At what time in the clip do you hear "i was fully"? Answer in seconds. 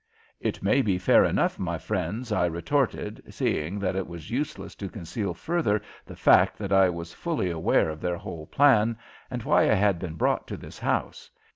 6.73-7.51